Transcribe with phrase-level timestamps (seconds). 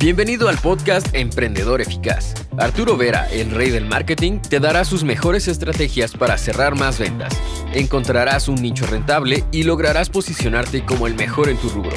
[0.00, 2.32] Bienvenido al podcast Emprendedor Eficaz.
[2.56, 7.36] Arturo Vera, el rey del marketing, te dará sus mejores estrategias para cerrar más ventas.
[7.74, 11.96] Encontrarás un nicho rentable y lograrás posicionarte como el mejor en tu rubro.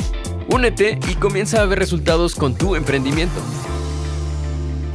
[0.50, 3.40] Únete y comienza a ver resultados con tu emprendimiento.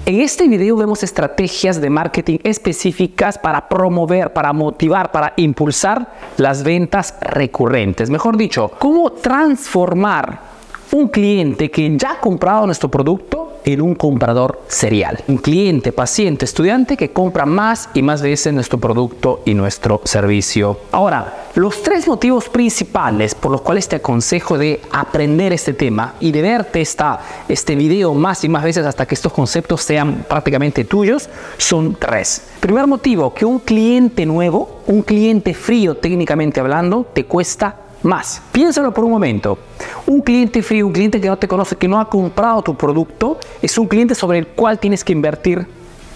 [0.04, 6.64] En este video vemos estrategias de marketing específicas para promover, para motivar, para impulsar las
[6.64, 8.11] ventas recurrentes.
[8.11, 10.55] Mejor dicho, cómo transformar
[10.96, 15.23] un cliente que ya ha comprado nuestro producto en un comprador serial.
[15.28, 20.78] Un cliente, paciente, estudiante que compra más y más veces nuestro producto y nuestro servicio.
[20.92, 26.32] Ahora, los tres motivos principales por los cuales te aconsejo de aprender este tema y
[26.32, 30.84] de verte esta, este video más y más veces hasta que estos conceptos sean prácticamente
[30.84, 31.28] tuyos
[31.59, 32.42] son tres.
[32.60, 38.42] Primer motivo, que un cliente nuevo, un cliente frío técnicamente hablando, te cuesta más.
[38.52, 39.59] Piénsalo por un momento.
[40.06, 43.38] Un cliente frío, un cliente que no te conoce, que no ha comprado tu producto,
[43.60, 45.66] es un cliente sobre el cual tienes que invertir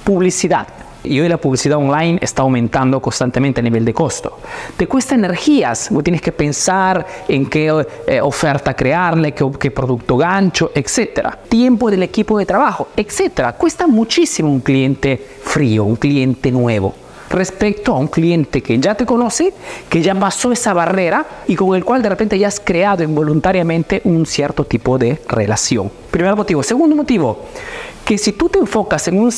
[0.04, 0.66] publicidad.
[1.02, 4.38] Y hoy la publicidad online está aumentando constantemente a nivel de costo.
[4.76, 10.72] Te cuesta energías, tienes que pensar en qué eh, oferta crearle, qué, qué, producto gancho,
[10.74, 11.36] etc.
[11.48, 13.54] Tiempo del equipo de trabajo, etc.
[13.56, 16.94] Cuesta muchísimo un cliente frío, un cliente nuevo
[17.30, 19.54] respecto a un cliente que ya te conoce,
[19.88, 24.02] que ya pasó esa barrera y con el cual de repente ya has creado involuntariamente
[24.04, 25.90] un cierto tipo de relación.
[26.10, 26.62] Primer motivo.
[26.62, 27.46] Segundo motivo,
[28.04, 29.30] que si tú te enfocas en un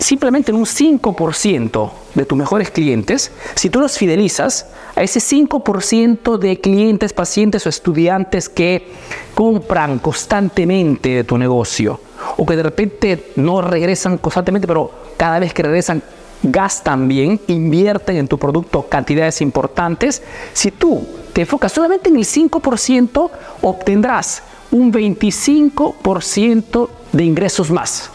[0.00, 6.38] simplemente en un 5% de tus mejores clientes, si tú los fidelizas a ese 5%
[6.38, 8.88] de clientes, pacientes o estudiantes que
[9.34, 12.00] compran constantemente de tu negocio
[12.36, 16.02] o que de repente no regresan constantemente, pero cada vez que regresan
[16.42, 20.22] gastan bien, invierten en tu producto cantidades importantes.
[20.52, 23.30] Si tú te enfocas solamente en el 5%,
[23.62, 28.10] obtendrás un 25% de ingresos más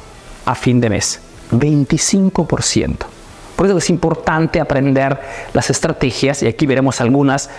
[0.45, 1.19] a fin de mes.
[1.51, 2.95] 25%.
[3.55, 5.19] Por eso es importante aprender
[5.53, 7.49] las estrategias, y aquí veremos algunas,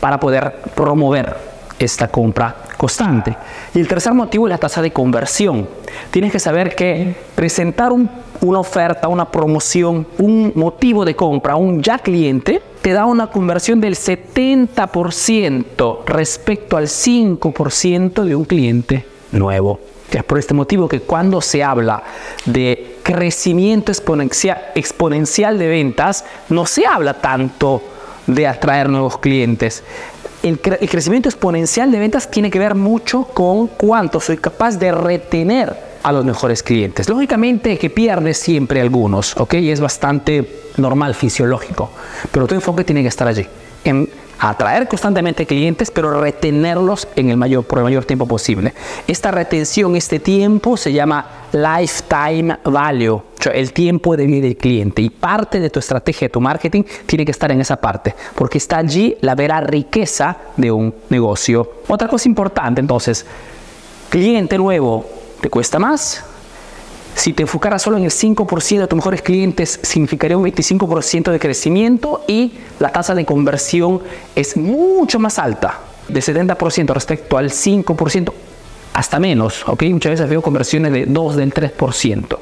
[0.00, 3.36] para poder promover esta compra constante.
[3.74, 5.66] Y el tercer motivo es la tasa de conversión.
[6.10, 11.82] Tienes que saber que presentar una oferta, una promoción, un motivo de compra a un
[11.82, 19.80] ya cliente te da una conversión del 70% respecto al 5% de un cliente nuevo.
[20.12, 22.02] Es por este motivo que cuando se habla
[22.44, 27.82] de crecimiento exponencial, exponencial de ventas, no se habla tanto
[28.26, 29.82] de atraer nuevos clientes,
[30.44, 35.74] el, crecimiento exponencial de ventas tiene que ver mucho con cuánto soy capaz de retener
[36.02, 37.08] a los mejores clientes.
[37.08, 39.54] Lógicamente que pierdes siempre algunos, ¿ok?
[39.54, 40.46] Y es bastante
[40.76, 41.90] normal, fisiológico,
[42.30, 43.46] pero tu enfoque tiene que estar allí,
[43.84, 44.08] en
[44.48, 48.74] atraer constantemente clientes, pero retenerlos en el mayor, por el mayor tiempo posible.
[49.06, 53.22] Esta retención, este tiempo se llama lifetime value,
[53.52, 55.02] el tiempo de vida del cliente.
[55.02, 58.58] Y parte de tu estrategia, de tu marketing, tiene que estar en esa parte, porque
[58.58, 61.74] está allí la vera riqueza de un negocio.
[61.88, 63.24] Otra cosa importante, entonces,
[64.10, 65.06] cliente nuevo,
[65.40, 66.24] ¿te cuesta más?
[67.14, 71.38] Si te enfocaras solo en el 5% de tus mejores clientes, significaría un 25% de
[71.38, 74.02] crecimiento y la tasa de conversión
[74.34, 78.32] es mucho más alta, de 70% respecto al 5%,
[78.92, 79.84] hasta menos, ¿ok?
[79.84, 82.38] Muchas veces veo conversiones de 2, del 3%.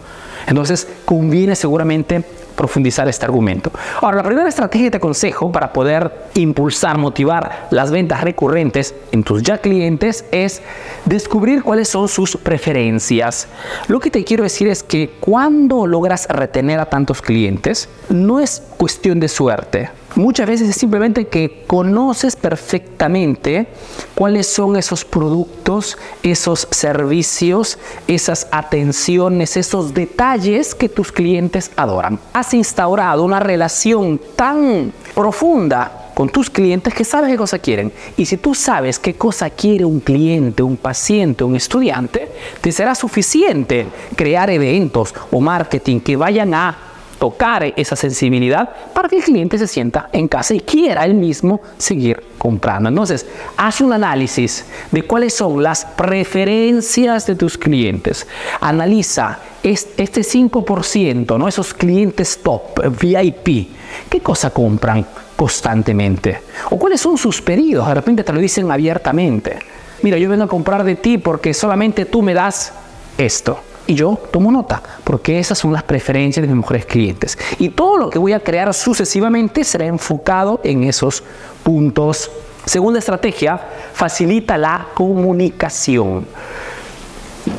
[0.46, 2.24] Entonces, conviene seguramente
[2.56, 3.70] profundizar este argumento.
[4.00, 9.24] Ahora, la primera estrategia que te aconsejo para poder impulsar, motivar las ventas recurrentes en
[9.24, 10.62] tus ya clientes es
[11.04, 13.48] descubrir cuáles son sus preferencias.
[13.88, 18.62] Lo que te quiero decir es que cuando logras retener a tantos clientes, no es
[18.76, 20.01] cuestión de suerte.
[20.14, 23.66] Muchas veces es simplemente que conoces perfectamente
[24.14, 32.18] cuáles son esos productos, esos servicios, esas atenciones, esos detalles que tus clientes adoran.
[32.34, 37.90] Has instaurado una relación tan profunda con tus clientes que sabes qué cosa quieren.
[38.18, 42.30] Y si tú sabes qué cosa quiere un cliente, un paciente, un estudiante,
[42.60, 46.91] te será suficiente crear eventos o marketing que vayan a
[47.22, 51.60] tocar esa sensibilidad para que el cliente se sienta en casa y quiera él mismo
[51.78, 52.88] seguir comprando.
[52.88, 53.24] Entonces,
[53.56, 58.26] haz un análisis de cuáles son las preferencias de tus clientes.
[58.60, 61.46] Analiza este 5%, ¿no?
[61.46, 63.68] esos clientes top, VIP,
[64.10, 66.40] ¿qué cosa compran constantemente?
[66.70, 67.86] ¿O cuáles son sus pedidos?
[67.86, 69.60] De repente te lo dicen abiertamente.
[70.02, 72.72] Mira, yo vengo a comprar de ti porque solamente tú me das
[73.16, 73.60] esto
[73.92, 77.38] y yo tomo nota, porque esas son las preferencias de mis mejores clientes.
[77.58, 81.22] Y todo lo que voy a crear sucesivamente será enfocado en esos
[81.62, 82.30] puntos.
[82.64, 83.60] Segunda estrategia,
[83.92, 86.26] facilita la comunicación.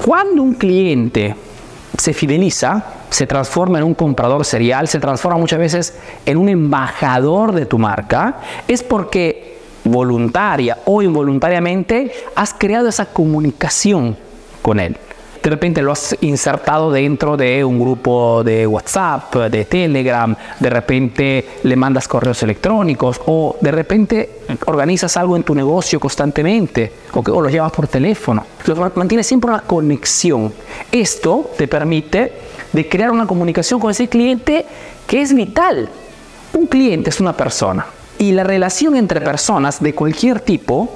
[0.03, 1.35] Cuando un cliente
[1.99, 7.51] se fideliza, se transforma en un comprador serial, se transforma muchas veces en un embajador
[7.51, 14.17] de tu marca, es porque voluntaria o involuntariamente has creado esa comunicación
[14.63, 14.97] con él
[15.43, 21.49] de repente lo has insertado dentro de un grupo de WhatsApp, de Telegram, de repente
[21.63, 24.29] le mandas correos electrónicos o de repente
[24.67, 28.45] organizas algo en tu negocio constantemente o, lo llevas por teléfono.
[28.95, 30.53] Mantienes siempre una conexión.
[30.89, 32.31] Esto te permite
[32.71, 34.65] de crear una comunicación con ese cliente
[35.05, 35.89] que es vital.
[36.53, 37.85] Un cliente es una persona
[38.17, 40.89] y la relación entre personas de cualquier tipo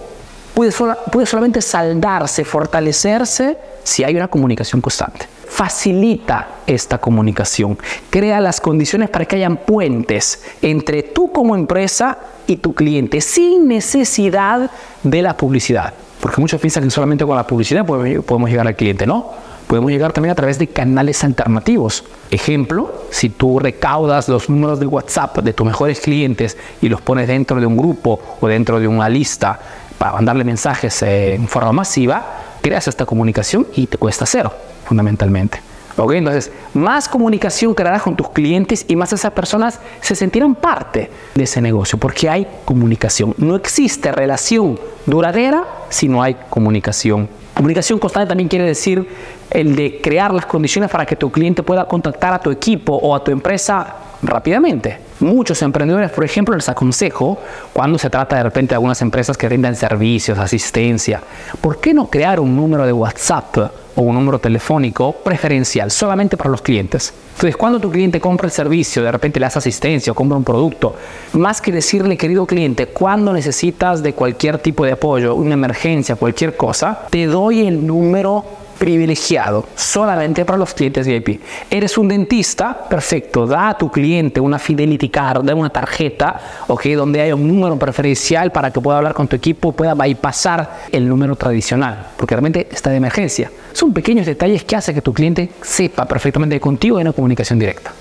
[0.53, 3.57] puede solamente saldarse, fortalecerse
[3.88, 5.28] si hay una comunicación constante.
[5.48, 7.78] Facilita esta comunicación,
[8.10, 12.18] crea las condiciones para que hayan puentes entre tú como empresa
[12.48, 14.69] y tu cliente sin necesidad
[15.04, 15.94] de la publicidad.
[16.19, 19.31] Porque muchos piensan que solamente con la publicidad podemos llegar al cliente, ¿no?
[19.68, 22.04] Podemos llegar también a través de canales alternativos.
[22.30, 27.28] Ejemplo, si tú recaudas los números de WhatsApp de tus mejores clientes y los pones
[27.30, 29.57] dentro de un grupo o dentro de una lista
[29.98, 34.51] para mandarle mensajes en forma masiva, creas esta comunicación y te cuesta cero,
[34.85, 35.61] fundamentalmente.
[35.95, 36.11] ¿Ok?
[36.11, 41.43] Entonces, más comunicación crearás con tus clientes y más esas personas se sentirán parte de
[41.43, 43.33] ese negocio, porque hay comunicación.
[43.37, 47.29] No existe relación duradera si no hay comunicación.
[47.55, 49.07] Comunicación constante también quiere decir
[49.49, 53.15] el de crear las condiciones para que tu cliente pueda contactar a tu equipo o
[53.15, 54.99] a tu empresa rápidamente.
[55.19, 57.39] Muchos emprendedores, por ejemplo, les aconsejo,
[57.73, 61.21] cuando se trata de repente de algunas empresas que brindan servicios, asistencia,
[61.59, 63.57] ¿por qué no crear un número de WhatsApp
[63.95, 67.13] o un número telefónico preferencial solamente para los clientes?
[67.31, 70.43] Entonces, cuando tu cliente compra el servicio, de repente le hace asistencia o compra un
[70.43, 70.95] producto,
[71.33, 76.55] más que decirle, querido cliente, cuando necesitas de cualquier tipo de apoyo, una emergencia, cualquier
[76.55, 78.43] cosa, te doy el número
[78.77, 81.41] privilegiado solamente para los clientes VIP.
[81.69, 87.21] Eres un dentista, perfecto, da a tu cliente una Fidelity Card, una tarjeta, okay, donde
[87.21, 91.35] hay un número preferencial para que pueda hablar con tu equipo, pueda bypassar el número
[91.35, 93.51] tradicional, porque realmente está de emergencia.
[93.74, 97.91] Son pequeños detalles que hacen que tu cliente sepa perfectamente contigo en una comunicación directa.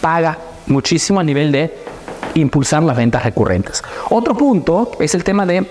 [0.00, 1.74] Paga muchísimo a nivel de
[2.34, 3.82] impulsar las ventas recurrentes.
[4.10, 5.66] Otro punto es el tema de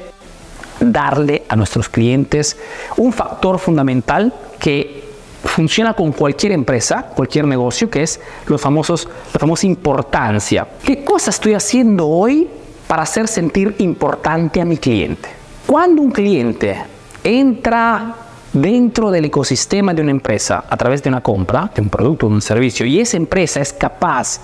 [0.80, 2.58] darle a nuestros clientes
[2.98, 5.04] un factor fundamental que
[5.44, 10.68] funciona con cualquier empresa, cualquier negocio, que es los famosos, la famosa importancia.
[10.84, 12.48] ¿Qué cosa estoy haciendo hoy
[12.88, 15.30] para hacer sentir importante a mi cliente?
[15.66, 16.78] Cuando un cliente
[17.24, 18.16] entra
[18.54, 22.34] dentro del ecosistema de una empresa a través de una compra, de un producto, de
[22.34, 24.40] un servicio, y esa empresa es capaz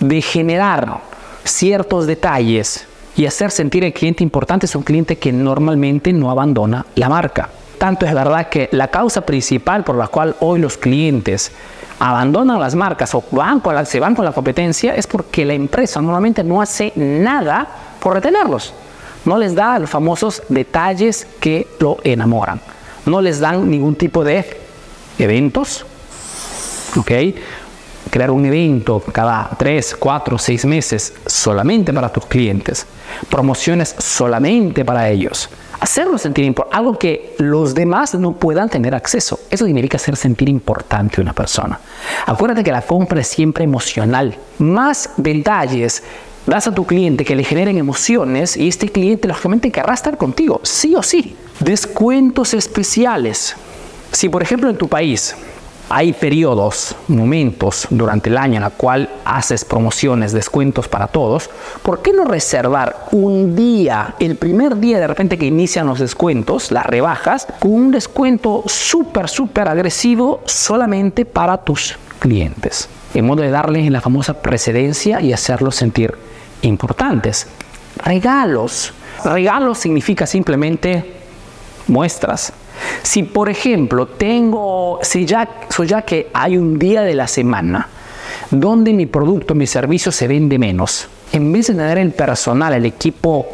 [0.00, 1.00] de generar
[1.44, 2.86] ciertos detalles
[3.16, 7.48] y hacer sentir al cliente importante es un cliente que normalmente no abandona la marca.
[7.78, 11.52] Tanto es verdad que la causa principal por la cual hoy los clientes
[11.98, 16.42] abandonan las marcas o van se van con la competencia es porque la empresa normalmente
[16.44, 17.66] no hace nada
[18.00, 18.72] por retenerlos.
[19.24, 22.60] No les da los famosos detalles que lo enamoran.
[23.04, 24.44] No les dan ningún tipo de
[25.18, 25.84] eventos,
[26.96, 27.12] ¿ok?
[28.10, 32.86] crear un evento cada 3, 4, 6 meses solamente para tus clientes,
[33.28, 35.48] promociones solamente para ellos,
[35.80, 39.40] hacerlo sentir importante, algo que los demás no puedan tener acceso.
[39.50, 41.78] Eso significa hacer sentir importante a una persona.
[42.26, 44.36] Acuérdate que la compra es siempre emocional.
[44.58, 46.02] Más detalles
[46.46, 50.60] das a tu cliente que le generen emociones y este cliente lógicamente querrá estar contigo,
[50.62, 51.36] sí o sí.
[51.60, 53.56] Descuentos especiales.
[54.12, 55.34] Si por ejemplo en tu país
[55.88, 61.48] hay periodos, momentos durante el año en el cual haces promociones, descuentos para todos,
[61.82, 66.72] ¿por qué no reservar un día, el primer día de repente que inician los descuentos,
[66.72, 72.88] las rebajas, con un descuento súper, súper agresivo solamente para tus clientes?
[73.14, 76.14] En modo de darles la famosa precedencia y hacerlos sentir
[76.62, 77.46] importantes.
[78.04, 78.92] Regalos.
[79.24, 81.14] Regalos significa simplemente
[81.86, 82.52] muestras
[83.02, 85.48] si por ejemplo tengo, si ya,
[85.86, 87.88] ya que hay un día de la semana
[88.50, 92.86] donde mi producto, mi servicio se vende menos, en vez de tener el personal, el
[92.86, 93.46] equipo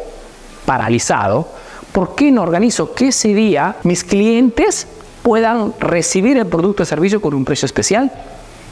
[0.65, 1.47] paralizado,
[1.91, 4.87] ¿por qué no organizo que ese día mis clientes
[5.21, 8.11] puedan recibir el producto o servicio con un precio especial?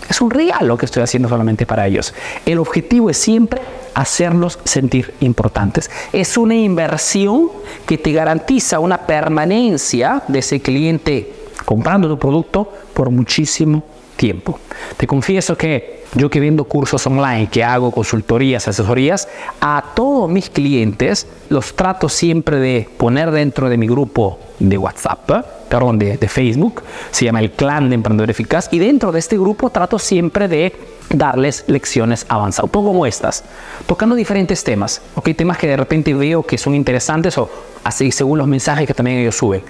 [0.09, 2.13] Es un regalo que estoy haciendo solamente para ellos.
[2.45, 3.61] El objetivo es siempre
[3.93, 5.89] hacerlos sentir importantes.
[6.11, 7.49] Es una inversión
[7.85, 11.33] que te garantiza una permanencia de ese cliente
[11.65, 13.83] comprando tu producto por muchísimo
[14.15, 14.59] tiempo.
[14.97, 19.27] Te confieso que yo que vendo cursos online, que hago consultorías, asesorías,
[19.61, 25.31] a todos mis clientes los trato siempre de poner dentro de mi grupo de WhatsApp
[25.71, 29.37] perdón, de, de Facebook, se llama el Clan de Emprendedor Eficaz, y dentro de este
[29.37, 30.75] grupo trato siempre de
[31.09, 33.43] darles lecciones avanzadas, un poco como estas,
[33.85, 35.29] tocando diferentes temas, ¿ok?
[35.35, 37.49] Temas que de repente veo que son interesantes o
[37.83, 39.61] así según los mensajes que también ellos suben.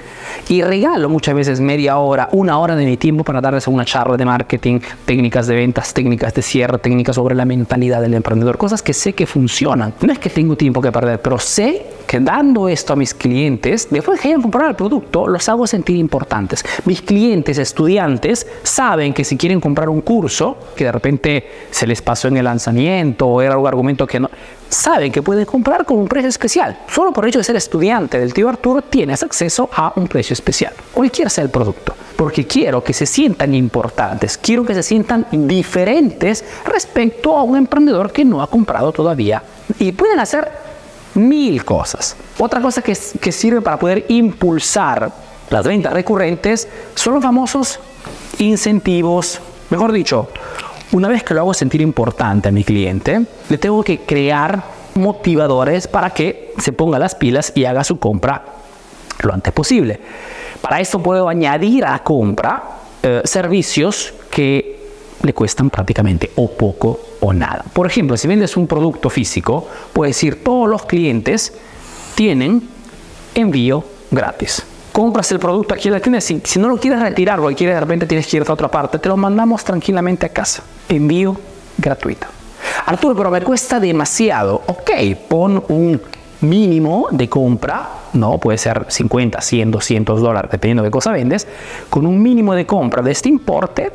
[0.50, 4.17] Y regalo muchas veces media hora, una hora de mi tiempo para darles una charla
[4.17, 8.82] de marketing, técnicas de ventas, técnicas de cierre, técnicas sobre la mentalidad del emprendedor, cosas
[8.82, 9.94] que sé que funcionan.
[10.02, 13.88] No es que tengo tiempo que perder, pero sé que dando esto a mis clientes,
[13.90, 16.64] después que hayan comprado el producto, los hago sentir importantes.
[16.86, 22.02] Mis clientes, estudiantes, saben que si quieren comprar un curso, que de repente se les
[22.02, 24.30] pasó en el lanzamiento o era algún argumento que no,
[24.72, 26.80] saben que pueden comprar con un precio especial.
[26.88, 30.34] Solo por el hecho de ser estudiante del tío Arturo tienes acceso a un precio
[30.34, 31.94] especial, cualquier sea el producto.
[32.16, 38.12] Porque quiero que se sientan importantes, quiero que se sientan diferentes respecto a un emprendedor
[38.12, 39.44] que no ha comprado todavía.
[39.80, 40.51] Y pueden hacer
[41.16, 42.16] mil cosas.
[42.38, 45.12] Otra cosa que, que sirve para poder impulsar
[45.50, 47.80] las ventas recurrentes son los famosos
[48.38, 50.30] incentivos, mejor dicho,
[50.91, 54.63] una vez que lo hago sentir importante a mi cliente, le tengo que crear
[54.95, 58.43] motivadores para que se ponga las pilas y haga su compra
[59.21, 60.00] lo antes posible.
[60.62, 62.63] Para esto puedo añadir a compra
[63.03, 64.79] eh, servicios que
[65.21, 67.63] le cuestan prácticamente o poco o nada.
[67.71, 71.53] Por ejemplo, si vendes un producto físico, puedes decir todos los clientes
[72.15, 72.67] tienen
[73.36, 76.21] envío gratis compras el producto aquí en la.
[76.21, 79.00] Si, no lo quieres retirar o quieres de repente tienes que ir a otra parte,
[79.00, 80.63] te lo mandamos tranquilamente a casa.
[80.89, 81.36] Envío
[81.77, 82.27] gratuito.
[82.86, 84.62] Arturo, pero me cuesta demasiado.
[84.67, 84.91] Ok,
[85.27, 86.01] pon un
[86.41, 91.48] mínimo de compra, no puede ser 50, 100, 200 dólares, dependiendo de qué cosa vendes.
[91.89, 93.91] Con un mínimo de compra de este importe,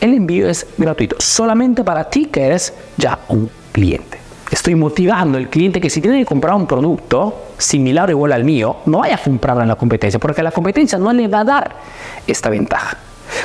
[0.00, 5.48] el envío es gratuito, solamente para ti que eres ya un cliente estoy motivando al
[5.48, 9.14] cliente que si tiene que comprar un producto similar o igual al mío, no vaya
[9.14, 11.76] a comprarlo en la competencia, porque la competencia no le va a dar
[12.26, 12.96] esta ventaja.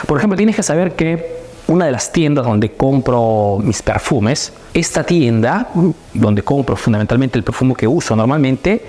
[0.07, 5.03] Por ejemplo, tienes que saber que una de las tiendas donde compro mis perfumes, esta
[5.03, 5.69] tienda,
[6.13, 8.83] donde compro fundamentalmente el perfume que uso normalmente,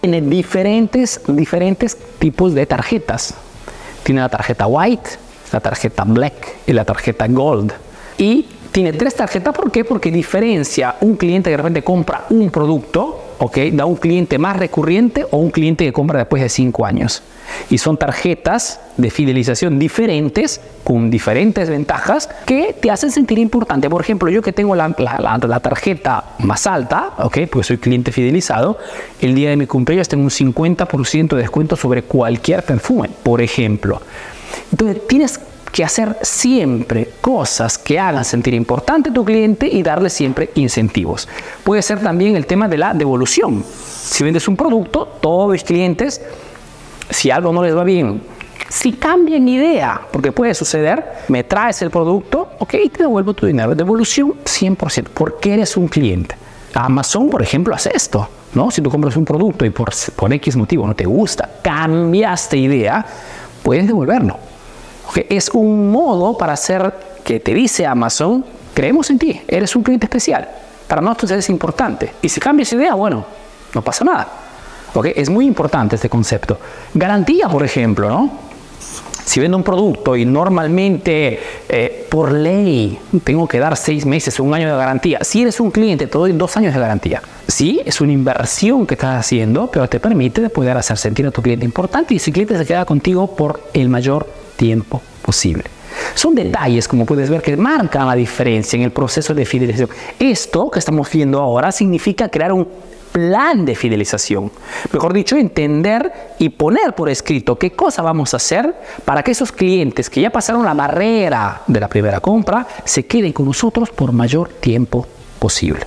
[0.00, 3.34] tiene diferentes, diferentes tipos de tarjetas.
[4.02, 5.10] Tiene la tarjeta white,
[5.52, 7.72] la tarjeta black y la tarjeta gold.
[8.18, 9.54] Y tiene tres tarjetas.
[9.54, 9.84] ¿Por qué?
[9.84, 13.58] Porque diferencia un cliente que de repente compra un producto, ¿ok?
[13.72, 17.22] Da un cliente más recurrente o un cliente que compra después de cinco años.
[17.68, 23.90] Y son tarjetas de fidelización diferentes, con diferentes ventajas, que te hacen sentir importante.
[23.90, 27.38] Por ejemplo, yo que tengo la, la, tarjeta más alta, ¿ok?
[27.50, 28.78] Porque soy cliente fidelizado,
[29.20, 34.00] el día de mi cumpleaños tengo un 50% de descuento sobre cualquier perfume, por ejemplo.
[34.70, 35.40] Entonces, tienes
[35.72, 41.28] que hacer siempre cosas que hagan sentir importante a tu cliente y darle siempre incentivos.
[41.64, 43.64] Puede ser también el tema de la devolución.
[43.64, 46.20] Si vendes un producto, todos los clientes,
[47.08, 48.22] si algo no les va bien,
[48.68, 53.74] si cambian idea, porque puede suceder, me traes el producto, ok, te devuelvo tu dinero.
[53.74, 56.36] Devolución 100%, porque eres un cliente.
[56.74, 58.28] Amazon, por ejemplo, hace esto.
[58.54, 58.70] ¿no?
[58.70, 63.04] Si tú compras un producto y por, por X motivo no te gusta, cambiaste idea,
[63.62, 64.49] puedes devolverlo
[65.28, 66.92] es un modo para hacer
[67.24, 70.48] que te dice Amazon, creemos en ti, eres un cliente especial.
[70.86, 72.14] Para nosotros eres importante.
[72.22, 73.24] Y si cambias idea, bueno,
[73.74, 74.28] no pasa nada.
[74.92, 75.12] ¿Okay?
[75.14, 76.58] Es muy importante este concepto.
[76.94, 78.50] Garantía, por ejemplo, ¿no?
[79.24, 81.38] Si vendo un producto y normalmente
[81.68, 85.60] eh, por ley tengo que dar seis meses o un año de garantía, si eres
[85.60, 87.22] un cliente te doy dos años de garantía.
[87.46, 91.42] Sí, es una inversión que estás haciendo, pero te permite poder hacer sentir a tu
[91.42, 94.26] cliente importante y ese cliente se queda contigo por el mayor
[94.60, 95.64] tiempo posible.
[96.14, 99.88] Son detalles, como puedes ver, que marcan la diferencia en el proceso de fidelización.
[100.18, 102.68] Esto que estamos viendo ahora significa crear un
[103.10, 104.52] plan de fidelización.
[104.92, 108.74] Mejor dicho, entender y poner por escrito qué cosa vamos a hacer
[109.06, 113.32] para que esos clientes que ya pasaron la barrera de la primera compra se queden
[113.32, 115.06] con nosotros por mayor tiempo
[115.38, 115.86] posible.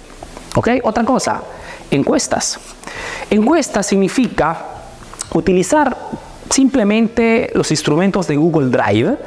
[0.56, 0.70] ¿Ok?
[0.84, 1.44] Otra cosa,
[1.92, 2.60] encuestas.
[3.30, 4.66] Encuestas significa
[5.34, 5.96] utilizar
[6.54, 9.18] simplemente los instrumentos de Google Drive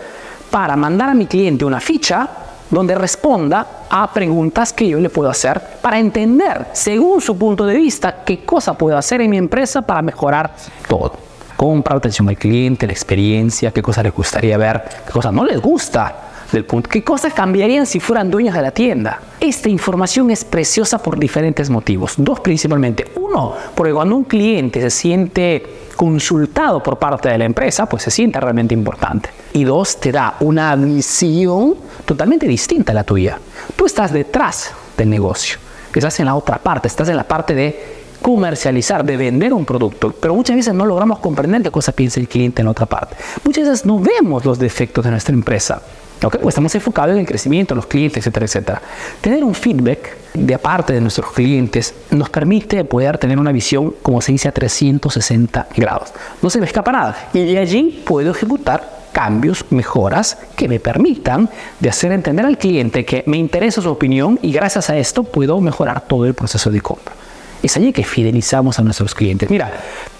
[0.51, 2.29] para mandar a mi cliente una ficha
[2.71, 7.77] donde responda a preguntas que yo le puedo hacer para entender, según su punto de
[7.77, 10.55] vista, qué cosa puedo hacer en mi empresa para mejorar
[10.89, 11.15] todo.
[11.57, 15.61] Compra, atención al cliente, la experiencia, qué cosa les gustaría ver, qué cosa no les
[15.61, 16.15] gusta
[16.57, 16.89] del punto.
[16.91, 19.21] ¿Qué cosas cambiarían si fueran dueños de la tienda?
[19.41, 22.15] Esta información es preciosa por diferentes motivos.
[22.17, 23.13] Dos principalmente.
[23.17, 25.63] Uno, porque cuando un cliente se siente
[25.95, 29.31] consultado por parte de la empresa, pues se siente realmente importante.
[29.53, 33.39] Y dos, te da una visión totalmente distinta a la tuya.
[33.75, 35.59] Tú estás detrás del negocio,
[35.95, 40.13] estás en la otra parte, estás en la parte de comercializar, de vender un producto,
[40.21, 43.17] pero muchas veces no logramos comprender qué cosa piensa el cliente en otra parte.
[43.45, 45.81] Muchas veces no vemos los defectos de nuestra empresa.
[46.23, 48.83] Okay, pues estamos enfocados en el crecimiento, los clientes, etcétera, etcétera.
[49.21, 54.21] Tener un feedback de aparte de nuestros clientes nos permite poder tener una visión, como
[54.21, 56.13] se dice, a 360 grados.
[56.41, 57.29] No se me escapa nada.
[57.35, 61.49] Y de allí puedo ejecutar cambios, mejoras que me permitan
[61.81, 65.61] de hacer entender al cliente que me interesa su opinión y gracias a esto puedo
[65.61, 67.15] mejorar todo el proceso de compra.
[67.63, 69.49] Es allí que fidelizamos a nuestros clientes.
[69.49, 69.73] Mira,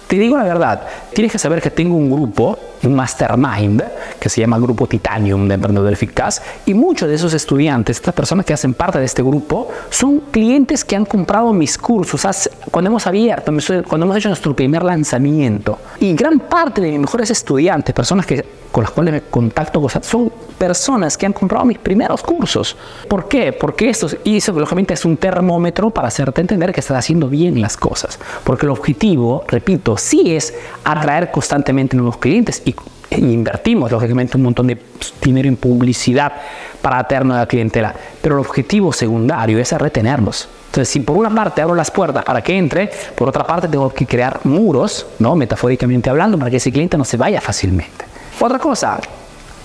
[0.07, 0.81] te digo la verdad,
[1.13, 3.83] tienes que saber que tengo un grupo, un mastermind,
[4.19, 8.45] que se llama Grupo Titanium de Emprendedor Eficaz, y muchos de esos estudiantes, estas personas
[8.45, 12.25] que hacen parte de este grupo, son clientes que han comprado mis cursos
[12.71, 13.51] cuando hemos abierto,
[13.87, 15.77] cuando hemos hecho nuestro primer lanzamiento.
[15.99, 20.31] Y gran parte de mis mejores estudiantes, personas que, con las cuales me contacto, son
[20.57, 22.75] personas que han comprado mis primeros cursos.
[23.07, 23.53] ¿Por qué?
[23.53, 27.61] Porque esto, y eso lógicamente es un termómetro para hacerte entender que estás haciendo bien
[27.61, 28.19] las cosas.
[28.43, 32.75] Porque el objetivo, repito, sí es atraer constantemente nuevos clientes y,
[33.09, 34.77] invertimos lógicamente un montón de
[35.21, 36.33] dinero en publicidad
[36.81, 40.49] para atraer nueva clientela, pero el objetivo secundario es retenerlos.
[40.65, 43.89] Entonces, si por una parte abro las puertas para que entre, por otra parte tengo
[43.93, 45.35] que crear muros, ¿no?
[45.35, 48.05] metafóricamente hablando, para que ese cliente no se vaya fácilmente.
[48.39, 48.99] Otra cosa,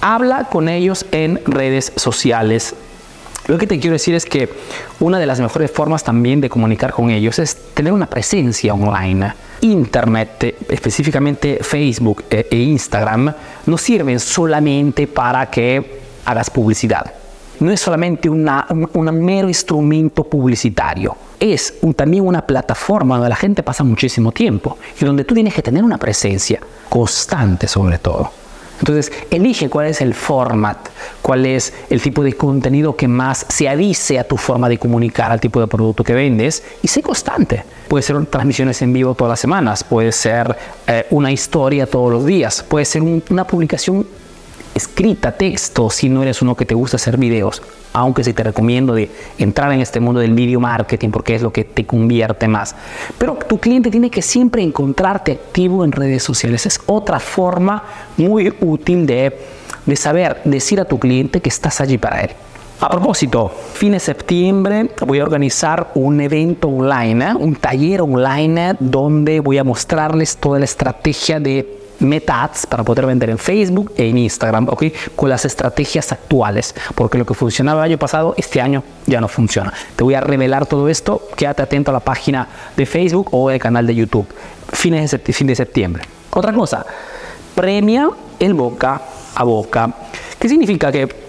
[0.02, 2.74] habla con ellos en redes sociales
[3.48, 4.48] lo que te quiero decir es que
[5.00, 9.34] una de las mejores formas también de comunicar con ellos es tener una presencia online.
[9.62, 13.34] Internet, específicamente Facebook e, e Instagram,
[13.66, 17.12] no sirven solamente para que hagas publicidad.
[17.58, 18.44] No es solamente un
[19.24, 25.24] mero instrumento publicitario, es también una plataforma donde la gente pasa muchísimo tiempo y donde
[25.24, 28.41] tú tienes que tener una presencia constante sobre todo.
[28.78, 30.76] Entonces, elige cuál es el format,
[31.20, 35.30] cuál es el tipo de contenido que más se adice a tu forma de comunicar
[35.30, 37.64] al tipo de producto que vendes y sé constante.
[37.88, 42.26] Puede ser transmisiones en vivo todas las semanas, puede ser eh, una historia todos los
[42.26, 44.06] días, puede ser una publicación
[44.74, 47.62] escrita, texto, si no eres uno que te gusta hacer videos,
[47.92, 51.52] aunque sí te recomiendo de entrar en este mundo del video marketing porque es lo
[51.52, 52.74] que te convierte más.
[53.18, 56.66] Pero tu cliente tiene que siempre encontrarte activo en redes sociales.
[56.66, 57.84] Es otra forma
[58.16, 59.36] muy útil de,
[59.84, 62.30] de saber decir a tu cliente que estás allí para él.
[62.80, 67.34] A propósito, fin de septiembre voy a organizar un evento online, ¿eh?
[67.38, 73.06] un taller online donde voy a mostrarles toda la estrategia de meta ads para poder
[73.06, 74.84] vender en Facebook e en Instagram, ¿ok?
[75.16, 79.28] Con las estrategias actuales, porque lo que funcionaba el año pasado, este año ya no
[79.28, 79.72] funciona.
[79.96, 83.58] Te voy a revelar todo esto, quédate atento a la página de Facebook o el
[83.58, 84.26] canal de YouTube,
[84.72, 86.02] fines de fin de septiembre.
[86.30, 86.84] Otra cosa,
[87.54, 89.00] premia el boca
[89.34, 89.94] a boca.
[90.38, 91.22] ¿Qué significa que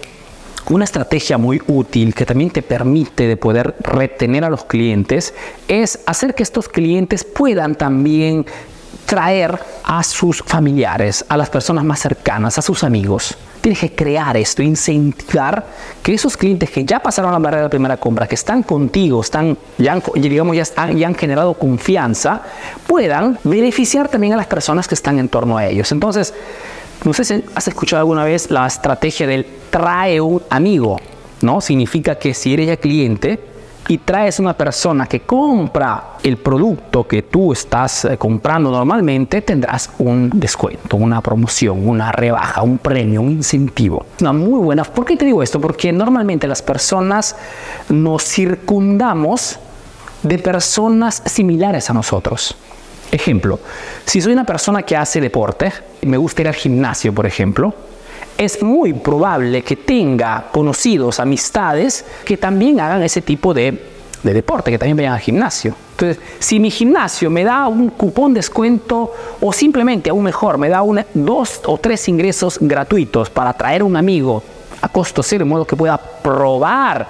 [0.70, 5.34] una estrategia muy útil que también te permite de poder retener a los clientes
[5.68, 8.46] es hacer que estos clientes puedan también
[9.06, 13.36] traer a sus familiares, a las personas más cercanas, a sus amigos.
[13.60, 15.64] Tienes que crear esto, incentivar
[16.02, 19.20] que esos clientes que ya pasaron la barrera de la primera compra, que están contigo,
[19.20, 22.42] están, ya, digamos, ya, ya han generado confianza,
[22.86, 25.90] puedan beneficiar también a las personas que están en torno a ellos.
[25.92, 26.34] Entonces,
[27.04, 31.00] no sé si has escuchado alguna vez la estrategia del trae un amigo,
[31.40, 31.60] ¿no?
[31.60, 33.53] Significa que si eres ya cliente,
[33.88, 39.90] y traes una persona que compra el producto que tú estás eh, comprando normalmente, tendrás
[39.98, 44.06] un descuento, una promoción, una rebaja, un premio, un incentivo.
[44.20, 44.84] Una muy buena.
[44.84, 45.60] ¿Por qué te digo esto?
[45.60, 47.36] Porque normalmente las personas
[47.88, 49.58] nos circundamos
[50.22, 52.56] de personas similares a nosotros.
[53.12, 53.60] Ejemplo,
[54.06, 57.74] si soy una persona que hace deporte, me gusta ir al gimnasio, por ejemplo,
[58.36, 63.92] es muy probable que tenga conocidos, amistades, que también hagan ese tipo de,
[64.22, 65.74] deporte, que también vayan al gimnasio.
[65.92, 70.82] Entonces, si mi gimnasio me da un cupón descuento o simplemente aún mejor, me da
[71.14, 74.42] dos o tres ingresos gratuitos para traer un amigo
[74.80, 77.06] a costo cero, de modo que pueda probar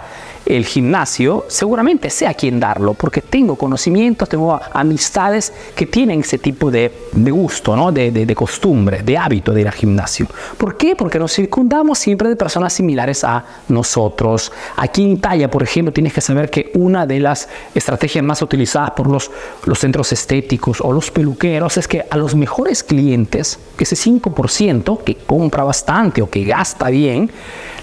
[0.46, 6.38] el gimnasio, seguramente sé a quién darlo, porque tengo conocimientos, tengo amistades que tienen ese
[6.38, 7.92] tipo de, gusto, ¿no?
[7.92, 10.26] de, de, costumbre, de hábito de ir al gimnasio.
[10.58, 10.94] ¿Por qué?
[10.96, 14.52] Porque nos circundamos siempre de personas similares a nosotros.
[14.76, 18.90] Aquí en Italia, por ejemplo, tienes que saber que una de las estrategias más utilizadas
[18.90, 19.30] por los,
[19.64, 25.16] los centros estéticos o los peluqueros es que a los mejores clientes, ese 5% que
[25.16, 27.30] compra bastante o que gasta bien,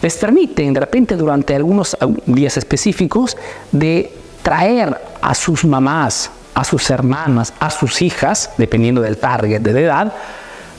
[0.01, 1.95] les permiten de repente durante algunos
[2.25, 3.37] días específicos
[3.71, 9.83] de traer a sus mamás, a sus hermanas, a sus hijas, dependiendo del target de
[9.83, 10.13] edad,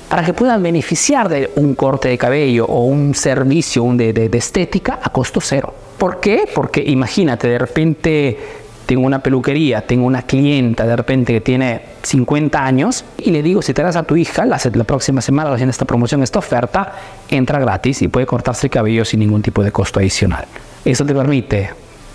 [0.08, 5.00] para que puedan beneficiar de un corte de cabello o un servicio de, de, estética
[5.02, 5.72] a costo cero.
[5.96, 6.44] ¿Por qué?
[6.54, 8.38] Porque imagínate, de repente
[8.84, 13.62] tengo una peluquería, tengo una clienta de repente que tiene 50 años y le digo,
[13.62, 16.92] si das a tu hija, la, la próxima semana haciendo esta promoción, esta oferta,
[17.30, 20.44] entra gratis y puede cortarse el cabello sin ningún tipo de costo adicional.
[20.84, 21.70] Eso te permite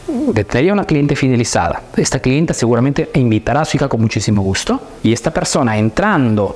[0.07, 1.81] de tener una cliente fidelizada.
[1.95, 6.55] Esta cliente seguramente invitará a su hija con muchísimo gusto y esta persona entrando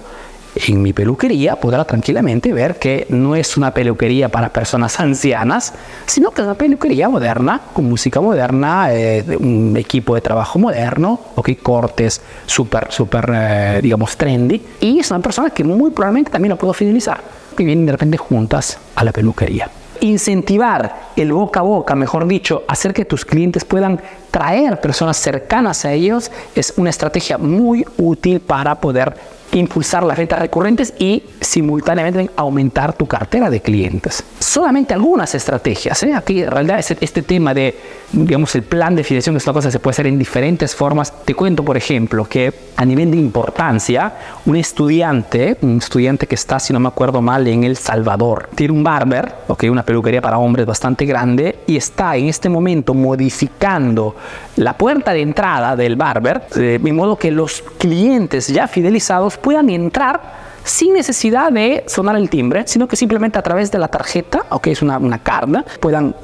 [0.55, 5.73] en mi peluquería podrá tranquilamente ver que no es una peluquería para personas ancianas,
[6.05, 11.19] sino que es una peluquería moderna, con música moderna, eh, un equipo de trabajo moderno,
[11.35, 14.61] okay, cortes súper, súper, eh, digamos, trendy.
[14.81, 17.21] Y es una persona que muy probablemente también la puedo fidelizar,
[17.55, 19.69] que vienen de repente juntas a la peluquería
[20.01, 25.85] incentivar el boca a boca, mejor dicho, hacer que tus clientes puedan traer personas cercanas
[25.85, 29.15] a ellos, es una estrategia muy útil para poder
[29.53, 34.23] impulsar las ventas recurrentes y simultáneamente aumentar tu cartera de clientes.
[34.39, 36.01] Solamente algunas estrategias.
[36.03, 36.13] ¿eh?
[36.13, 37.75] Aquí en realidad este, este tema de,
[38.13, 41.11] digamos, el plan de fidelización es una cosa que se puede hacer en diferentes formas.
[41.25, 44.13] Te cuento, por ejemplo, que a nivel de importancia,
[44.45, 48.73] un estudiante, un estudiante que está, si no me acuerdo mal, en El Salvador, tiene
[48.73, 54.15] un barber, okay, una peluquería para hombres bastante grande, y está en este momento modificando
[54.55, 60.50] la puerta de entrada del barber, de modo que los clientes ya fidelizados puedan entrar
[60.63, 64.59] sin necesidad de sonar el timbre, sino que simplemente a través de la tarjeta, o
[64.59, 66.15] que es una, una carta, puedan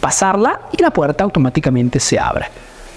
[0.00, 2.46] pasarla y la puerta automáticamente se abre.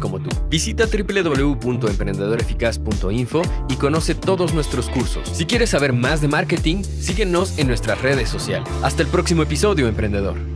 [0.00, 0.30] como tú.
[0.48, 5.28] Visita www.emprendedoreficaz.info y conoce todos nuestros cursos.
[5.32, 8.68] Si quieres saber más de marketing, síguenos en nuestras redes sociales.
[8.82, 10.55] Hasta el próximo episodio, emprendedor.